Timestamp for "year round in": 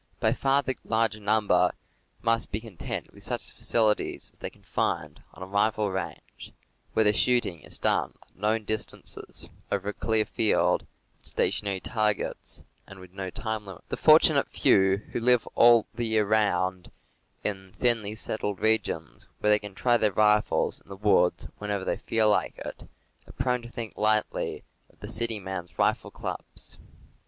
16.07-17.73